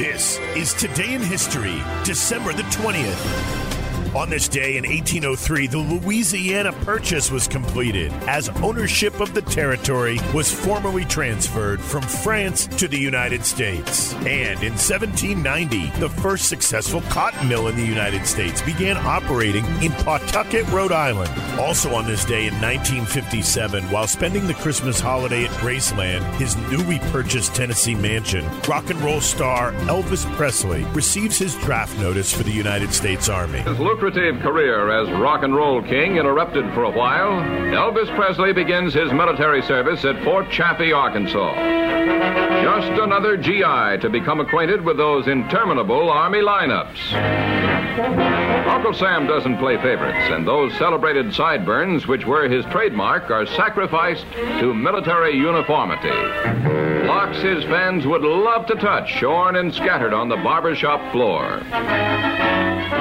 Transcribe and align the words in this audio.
This 0.00 0.38
is 0.56 0.72
Today 0.72 1.12
in 1.12 1.20
History, 1.20 1.82
December 2.04 2.54
the 2.54 2.62
20th. 2.62 3.79
On 4.12 4.28
this 4.28 4.48
day 4.48 4.76
in 4.76 4.82
1803, 4.82 5.68
the 5.68 5.78
Louisiana 5.78 6.72
Purchase 6.84 7.30
was 7.30 7.46
completed 7.46 8.12
as 8.26 8.48
ownership 8.48 9.20
of 9.20 9.34
the 9.34 9.42
territory 9.42 10.18
was 10.34 10.50
formally 10.50 11.04
transferred 11.04 11.80
from 11.80 12.02
France 12.02 12.66
to 12.66 12.88
the 12.88 12.98
United 12.98 13.46
States. 13.46 14.12
And 14.14 14.60
in 14.64 14.72
1790, 14.72 16.00
the 16.00 16.08
first 16.08 16.48
successful 16.48 17.02
cotton 17.02 17.48
mill 17.48 17.68
in 17.68 17.76
the 17.76 17.86
United 17.86 18.26
States 18.26 18.60
began 18.62 18.96
operating 18.96 19.64
in 19.80 19.92
Pawtucket, 19.92 20.66
Rhode 20.72 20.90
Island. 20.90 21.30
Also 21.60 21.94
on 21.94 22.04
this 22.04 22.24
day 22.24 22.48
in 22.48 22.54
1957, 22.54 23.84
while 23.92 24.08
spending 24.08 24.48
the 24.48 24.54
Christmas 24.54 24.98
holiday 24.98 25.44
at 25.44 25.50
Graceland, 25.60 26.24
his 26.34 26.56
newly 26.56 26.98
purchased 27.12 27.54
Tennessee 27.54 27.94
mansion, 27.94 28.44
rock 28.68 28.90
and 28.90 29.00
roll 29.02 29.20
star 29.20 29.70
Elvis 29.86 30.26
Presley 30.34 30.82
receives 30.86 31.38
his 31.38 31.54
draft 31.58 31.96
notice 32.00 32.34
for 32.34 32.42
the 32.42 32.50
United 32.50 32.92
States 32.92 33.28
Army. 33.28 33.60
His 33.60 33.78
lucrative 34.00 34.40
career 34.40 34.90
as 34.90 35.10
rock 35.20 35.42
and 35.42 35.54
roll 35.54 35.82
king 35.82 36.16
interrupted 36.16 36.64
for 36.72 36.84
a 36.84 36.90
while, 36.90 37.32
Elvis 37.70 38.08
Presley 38.16 38.50
begins 38.50 38.94
his 38.94 39.12
military 39.12 39.60
service 39.60 40.06
at 40.06 40.24
Fort 40.24 40.50
Chaffee, 40.50 40.90
Arkansas. 40.90 41.52
Just 42.62 42.98
another 42.98 43.36
GI 43.36 44.00
to 44.00 44.08
become 44.10 44.40
acquainted 44.40 44.80
with 44.80 44.96
those 44.96 45.28
interminable 45.28 46.08
Army 46.08 46.38
lineups. 46.38 47.12
Uncle 48.66 48.94
Sam 48.94 49.26
doesn't 49.26 49.58
play 49.58 49.76
favorites, 49.76 50.30
and 50.30 50.48
those 50.48 50.72
celebrated 50.78 51.34
sideburns, 51.34 52.06
which 52.06 52.24
were 52.24 52.48
his 52.48 52.64
trademark, 52.66 53.30
are 53.30 53.44
sacrificed 53.44 54.24
to 54.60 54.72
military 54.72 55.36
uniformity. 55.36 56.08
Locks 57.06 57.42
his 57.42 57.64
fans 57.64 58.06
would 58.06 58.22
love 58.22 58.64
to 58.64 58.76
touch, 58.76 59.10
shorn 59.10 59.56
and 59.56 59.74
scattered 59.74 60.14
on 60.14 60.30
the 60.30 60.36
barbershop 60.36 61.12
floor. 61.12 61.60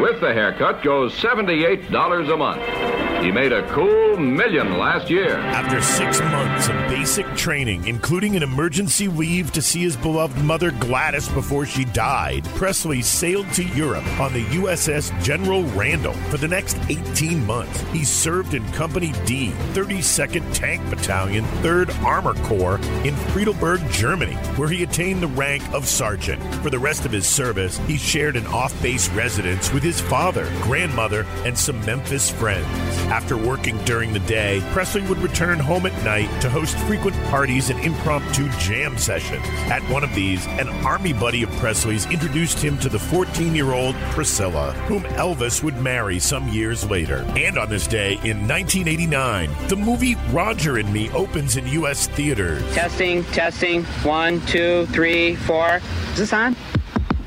With 0.00 0.20
the 0.20 0.32
haircut 0.32 0.82
goes 0.82 1.14
$78 1.14 2.32
a 2.32 2.36
month. 2.36 2.85
He 3.22 3.32
made 3.32 3.52
a 3.52 3.68
cool 3.72 4.16
million 4.16 4.78
last 4.78 5.10
year. 5.10 5.36
After 5.36 5.80
six 5.82 6.20
months 6.20 6.68
of 6.68 6.74
basic 6.88 7.26
training, 7.34 7.86
including 7.86 8.36
an 8.36 8.42
emergency 8.42 9.08
leave 9.08 9.52
to 9.52 9.62
see 9.62 9.82
his 9.82 9.96
beloved 9.96 10.36
mother 10.44 10.70
Gladys 10.70 11.28
before 11.28 11.66
she 11.66 11.84
died, 11.86 12.44
Presley 12.54 13.02
sailed 13.02 13.50
to 13.54 13.64
Europe 13.64 14.06
on 14.20 14.32
the 14.32 14.44
USS 14.44 15.10
General 15.22 15.64
Randall. 15.64 16.12
For 16.30 16.36
the 16.36 16.46
next 16.46 16.78
18 16.88 17.44
months, 17.44 17.80
he 17.92 18.04
served 18.04 18.54
in 18.54 18.64
Company 18.72 19.12
D, 19.24 19.52
32nd 19.72 20.54
Tank 20.54 20.88
Battalion, 20.88 21.44
3rd 21.62 22.02
Armor 22.04 22.34
Corps 22.44 22.76
in 23.04 23.14
Friedelberg, 23.32 23.90
Germany, 23.90 24.34
where 24.56 24.68
he 24.68 24.82
attained 24.82 25.22
the 25.22 25.28
rank 25.28 25.62
of 25.72 25.86
sergeant. 25.88 26.42
For 26.62 26.70
the 26.70 26.78
rest 26.78 27.04
of 27.04 27.12
his 27.12 27.26
service, 27.26 27.78
he 27.86 27.96
shared 27.96 28.36
an 28.36 28.46
off 28.46 28.80
base 28.82 29.08
residence 29.10 29.72
with 29.72 29.82
his 29.82 30.00
father, 30.00 30.44
grandmother, 30.62 31.26
and 31.44 31.56
some 31.56 31.84
Memphis 31.84 32.30
friends. 32.30 32.66
After 33.06 33.36
working 33.36 33.78
during 33.84 34.12
the 34.12 34.18
day, 34.20 34.60
Presley 34.72 35.02
would 35.02 35.18
return 35.18 35.60
home 35.60 35.86
at 35.86 36.04
night 36.04 36.28
to 36.42 36.50
host 36.50 36.76
frequent 36.80 37.16
parties 37.26 37.70
and 37.70 37.78
impromptu 37.80 38.48
jam 38.58 38.98
sessions. 38.98 39.46
At 39.70 39.82
one 39.90 40.02
of 40.02 40.12
these, 40.14 40.44
an 40.46 40.68
army 40.84 41.12
buddy 41.12 41.44
of 41.44 41.50
Presley's 41.52 42.04
introduced 42.06 42.58
him 42.58 42.76
to 42.78 42.88
the 42.88 42.98
14 42.98 43.54
year 43.54 43.72
old 43.72 43.94
Priscilla, 44.10 44.72
whom 44.88 45.02
Elvis 45.04 45.62
would 45.62 45.76
marry 45.80 46.18
some 46.18 46.48
years 46.48 46.88
later. 46.90 47.24
And 47.36 47.56
on 47.56 47.68
this 47.68 47.86
day 47.86 48.14
in 48.24 48.48
1989, 48.48 49.50
the 49.68 49.76
movie 49.76 50.16
Roger 50.30 50.78
and 50.78 50.92
Me 50.92 51.08
opens 51.10 51.56
in 51.56 51.66
U.S. 51.68 52.08
theaters. 52.08 52.62
Testing, 52.74 53.22
testing. 53.24 53.84
One, 54.02 54.40
two, 54.46 54.86
three, 54.86 55.36
four. 55.36 55.80
Is 56.12 56.18
this 56.18 56.32
on? 56.32 56.54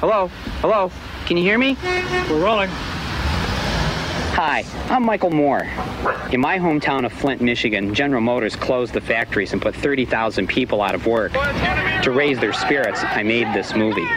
Hello? 0.00 0.28
Hello? 0.60 0.90
Can 1.26 1.36
you 1.36 1.44
hear 1.44 1.56
me? 1.56 1.78
We're 2.28 2.44
rolling. 2.44 2.70
Hi, 4.34 4.64
I'm 4.88 5.04
Michael 5.04 5.30
Moore. 5.30 5.68
In 6.32 6.40
my 6.40 6.58
hometown 6.58 7.04
of 7.04 7.12
Flint, 7.12 7.42
Michigan, 7.42 7.94
General 7.94 8.22
Motors 8.22 8.56
closed 8.56 8.94
the 8.94 9.00
factories 9.02 9.52
and 9.52 9.60
put 9.60 9.76
30,000 9.76 10.46
people 10.46 10.80
out 10.80 10.94
of 10.94 11.06
work. 11.06 11.32
To 11.32 12.10
raise 12.10 12.38
their 12.38 12.54
spirits, 12.54 13.04
I 13.04 13.22
made 13.24 13.46
this 13.52 13.74
movie. 13.74 14.08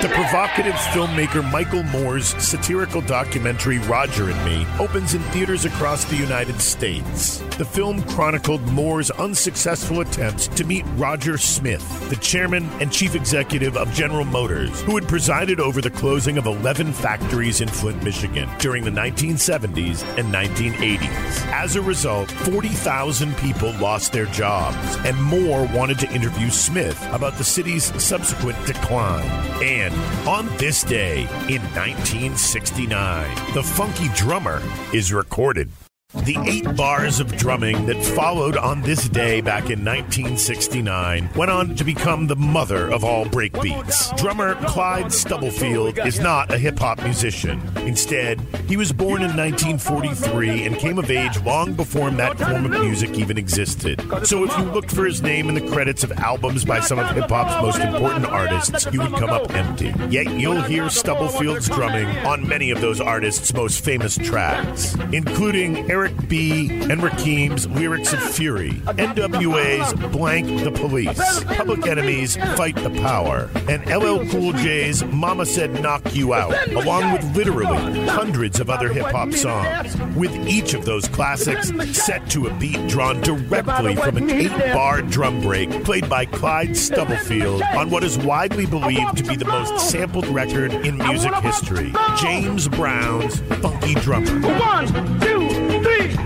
The 0.00 0.08
provocative 0.08 0.74
filmmaker 0.74 1.48
Michael 1.52 1.82
Moore's 1.84 2.28
satirical 2.42 3.00
documentary 3.02 3.78
Roger 3.80 4.30
and 4.30 4.44
Me 4.44 4.66
opens 4.80 5.14
in 5.14 5.22
theaters 5.30 5.64
across 5.64 6.04
the 6.04 6.16
United 6.16 6.60
States. 6.60 7.38
The 7.58 7.64
film 7.64 8.02
chronicled 8.04 8.62
Moore's 8.72 9.10
unsuccessful 9.12 10.00
attempts 10.00 10.48
to 10.48 10.64
meet 10.64 10.84
Roger 10.96 11.38
Smith, 11.38 12.08
the 12.10 12.16
chairman 12.16 12.68
and 12.80 12.90
chief 12.90 13.14
executive 13.14 13.76
of 13.76 13.92
General 13.92 14.24
Motors, 14.24 14.80
who 14.82 14.96
had 14.96 15.06
presided 15.06 15.60
over 15.60 15.80
the 15.80 15.90
closing 15.90 16.36
of 16.36 16.46
11 16.46 16.92
factories 16.92 17.60
in 17.60 17.68
Flint, 17.68 18.02
Michigan 18.02 18.48
during 18.58 18.82
the 18.82 18.90
1970s 18.90 20.02
and 20.18 20.34
1980s. 20.34 21.46
As 21.52 21.76
a 21.76 21.82
result, 21.82 22.30
40,000 22.30 23.36
people 23.36 23.72
lost 23.74 24.12
their 24.12 24.26
jobs, 24.26 24.96
and 25.04 25.22
Moore 25.22 25.68
wanted 25.72 25.98
to 26.00 26.12
interview 26.12 26.50
Smith 26.50 27.00
about 27.12 27.36
the 27.38 27.44
city's 27.44 27.84
subsequent 28.02 28.58
decline. 28.66 29.28
And 29.62 29.81
on 30.28 30.46
this 30.58 30.84
day 30.84 31.22
in 31.48 31.62
1969, 31.74 33.54
The 33.54 33.62
Funky 33.62 34.08
Drummer 34.14 34.62
is 34.92 35.12
recorded. 35.12 35.70
The 36.14 36.36
eight 36.46 36.76
bars 36.76 37.20
of 37.20 37.34
drumming 37.38 37.86
that 37.86 38.04
followed 38.04 38.58
on 38.58 38.82
this 38.82 39.08
day 39.08 39.40
back 39.40 39.70
in 39.70 39.82
1969 39.82 41.30
went 41.34 41.50
on 41.50 41.74
to 41.74 41.84
become 41.84 42.26
the 42.26 42.36
mother 42.36 42.92
of 42.92 43.02
all 43.02 43.24
breakbeats. 43.24 44.14
Drummer 44.18 44.54
Clyde 44.66 45.10
Stubblefield 45.10 45.98
is 46.00 46.20
not 46.20 46.52
a 46.52 46.58
hip 46.58 46.78
hop 46.78 47.02
musician. 47.02 47.62
Instead, 47.78 48.40
he 48.68 48.76
was 48.76 48.92
born 48.92 49.22
in 49.22 49.34
1943 49.34 50.66
and 50.66 50.76
came 50.76 50.98
of 50.98 51.10
age 51.10 51.40
long 51.44 51.72
before 51.72 52.10
that 52.10 52.38
form 52.38 52.66
of 52.66 52.72
music 52.72 53.18
even 53.18 53.38
existed. 53.38 53.98
So 54.26 54.44
if 54.44 54.56
you 54.58 54.64
looked 54.64 54.90
for 54.90 55.06
his 55.06 55.22
name 55.22 55.48
in 55.48 55.54
the 55.54 55.66
credits 55.72 56.04
of 56.04 56.12
albums 56.12 56.66
by 56.66 56.80
some 56.80 56.98
of 56.98 57.10
hip 57.12 57.30
hop's 57.30 57.62
most 57.62 57.80
important 57.80 58.26
artists, 58.26 58.86
you 58.92 59.00
would 59.00 59.14
come 59.14 59.30
up 59.30 59.50
empty. 59.54 59.94
Yet 60.10 60.30
you'll 60.30 60.60
hear 60.60 60.90
Stubblefield's 60.90 61.70
drumming 61.70 62.06
on 62.26 62.46
many 62.46 62.70
of 62.70 62.82
those 62.82 63.00
artists' 63.00 63.54
most 63.54 63.82
famous 63.82 64.18
tracks, 64.18 64.94
including 65.10 65.90
Eric 65.90 66.01
B. 66.08 66.68
and 66.70 67.02
Rakim's 67.02 67.66
Lyrics 67.68 68.12
of 68.12 68.20
Fury, 68.20 68.72
NWA's 68.72 69.92
Blank 70.10 70.62
the 70.64 70.70
Police, 70.70 71.44
Public 71.44 71.86
Enemy's 71.86 72.36
Fight 72.56 72.76
the 72.76 72.90
Power, 72.90 73.50
and 73.68 73.84
LL 73.86 74.28
Cool 74.30 74.52
J's 74.52 75.04
Mama 75.04 75.46
Said 75.46 75.80
Knock 75.82 76.14
You 76.14 76.34
Out, 76.34 76.68
along 76.72 77.12
with 77.12 77.36
literally 77.36 78.06
hundreds 78.08 78.60
of 78.60 78.70
other 78.70 78.92
hip 78.92 79.06
hop 79.06 79.32
songs, 79.32 79.96
with 80.16 80.34
each 80.48 80.74
of 80.74 80.84
those 80.84 81.06
classics 81.08 81.70
set 81.96 82.28
to 82.30 82.46
a 82.46 82.54
beat 82.58 82.88
drawn 82.88 83.20
directly 83.20 83.96
from 83.96 84.16
an 84.16 84.30
eight 84.30 84.50
bar 84.72 85.02
drum 85.02 85.40
break 85.40 85.70
played 85.84 86.08
by 86.08 86.24
Clyde 86.24 86.76
Stubblefield 86.76 87.62
on 87.62 87.90
what 87.90 88.04
is 88.04 88.18
widely 88.18 88.66
believed 88.66 89.16
to 89.16 89.24
be 89.24 89.36
the 89.36 89.44
most 89.44 89.90
sampled 89.90 90.26
record 90.28 90.72
in 90.72 90.96
music 90.98 91.34
history. 91.36 91.92
James 92.18 92.68
Brown's 92.68 93.40
Funky 93.60 93.94
Drummer. 93.94 94.40
One, 94.58 94.86
two, 95.20 95.31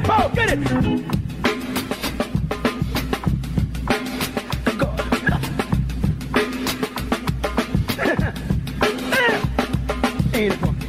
four, 0.06 0.30
get 0.30 0.50
it! 0.52 0.58
Ain't 10.34 10.52
it 10.52 10.58
funky? 10.58 10.86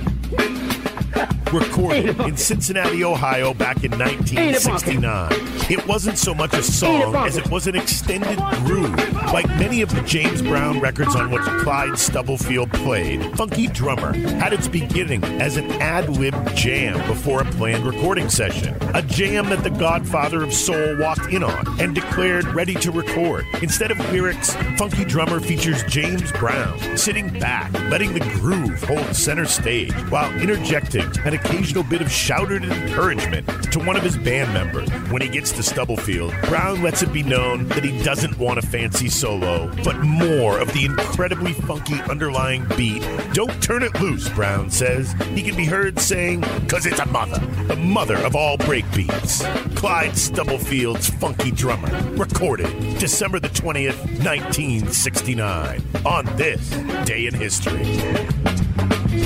recorded 1.54 2.20
in 2.22 2.38
Cincinnati, 2.38 3.04
Ohio 3.04 3.54
back 3.54 3.84
in 3.84 3.92
1969. 3.92 5.32
It 5.70 5.86
wasn't 5.88 6.18
so 6.18 6.34
much 6.34 6.54
a 6.54 6.64
song 6.64 7.16
as 7.16 7.38
it 7.38 7.50
was 7.50 7.68
an 7.68 7.76
extended 7.76 8.38
groove. 8.66 8.96
Like 9.34 9.48
many 9.58 9.82
of 9.82 9.94
the 9.94 10.02
James 10.02 10.42
Brown 10.42 10.80
records 10.80 11.16
on 11.16 11.32
which 11.32 11.42
Clyde 11.42 11.98
Stubblefield 11.98 12.72
played, 12.88 13.22
Funky 13.36 13.68
Drummer 13.68 14.14
had 14.40 14.54
its 14.54 14.70
beginning 14.70 15.22
as 15.42 15.58
an 15.58 15.70
ad 15.82 16.08
lib 16.08 16.34
jam 16.56 16.96
before 17.06 17.42
a 17.42 17.46
planned 17.52 17.86
recording 17.86 18.30
session. 18.30 18.78
A 18.96 19.02
jam 19.02 19.50
that 19.50 19.62
the 19.62 19.70
godfather 19.70 20.42
of 20.42 20.54
soul 20.54 20.98
walked 20.98 21.34
in 21.34 21.44
on 21.44 21.82
and 21.82 21.94
declared 21.94 22.46
ready 22.46 22.76
to 22.76 22.90
record. 22.90 23.46
Instead 23.62 23.92
of 23.92 24.00
lyrics, 24.14 24.56
Funky 24.78 25.04
Drummer 25.04 25.42
features 25.42 25.84
James 25.84 26.32
Brown 26.32 26.80
sitting 26.98 27.28
back, 27.40 27.74
letting 27.92 28.14
the 28.14 28.22
groove 28.40 28.82
hold 28.84 29.14
center 29.14 29.46
stage 29.46 29.92
while 30.10 30.34
interjecting 30.40 31.04
an 31.26 31.34
occasional 31.34 31.84
bit 31.84 32.02
of 32.02 32.10
shouted 32.10 32.64
encouragement 32.64 33.46
to 33.74 33.80
one 33.80 33.98
of 33.98 34.04
his 34.04 34.16
band 34.16 34.54
members. 34.54 34.90
When 35.12 35.22
he 35.22 35.28
gets 35.28 35.52
to 35.52 35.62
Stubblefield, 35.64 36.34
Brown 36.44 36.82
lets 36.82 37.02
it 37.02 37.12
be 37.12 37.24
known 37.24 37.68
that 37.68 37.84
he 37.84 38.02
doesn't 38.02 38.40
want 38.40 38.60
a 38.60 38.62
fancy 38.62 39.10
solo, 39.10 39.70
but 39.84 40.00
more 40.00 40.58
of 40.58 40.72
the 40.72 40.86
incredibly 40.86 41.52
funky 41.52 42.00
underlying 42.04 42.64
beat. 42.78 43.02
Don't 43.34 43.62
turn 43.62 43.84
it 43.84 44.00
loose, 44.00 44.30
Brown 44.30 44.70
says. 44.70 45.12
He 45.34 45.42
can 45.42 45.58
be 45.58 45.66
heard 45.66 46.00
saying, 46.00 46.44
cause 46.70 46.86
it's 46.86 47.00
a 47.00 47.06
mother, 47.08 47.40
the 47.66 47.76
mother 47.76 48.18
of 48.18 48.36
all 48.36 48.58
breakbeats. 48.60 49.44
Clyde 49.76 50.12
Stubblefield's 50.12 51.10
Funky 51.10 51.52
Drummer, 51.52 51.90
recorded 52.14 52.70
December 53.00 53.40
the 53.40 53.50
20th, 53.50 53.98
1969, 54.24 55.84
on 56.06 56.26
this 56.38 56.70
day 57.06 57.26
in 57.26 57.34
history. 57.34 57.84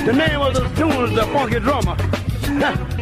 The 0.05 0.13
name 0.13 0.41
of 0.41 0.53
the 0.53 0.67
tune 0.75 1.03
is 1.03 1.13
the 1.13 1.27
Funky 1.33 1.59
Drummer. 1.59 2.97